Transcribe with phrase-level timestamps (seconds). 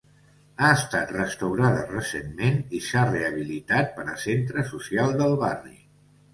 [0.61, 5.81] Ha estat restaurada recentment i s'ha rehabilitat per a Centre social del barri.